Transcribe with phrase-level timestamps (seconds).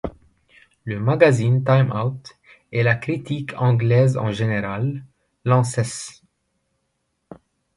[0.83, 2.35] Le magazine Time out,
[2.71, 5.05] et la critique anglaise en général,
[5.45, 6.23] l'encensent.